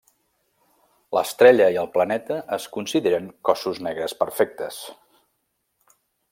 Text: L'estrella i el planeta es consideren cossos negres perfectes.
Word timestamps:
L'estrella 1.17 1.67
i 1.75 1.77
el 1.81 1.91
planeta 1.97 2.39
es 2.57 2.67
consideren 2.79 3.29
cossos 3.51 3.85
negres 3.89 4.19
perfectes. 4.25 4.81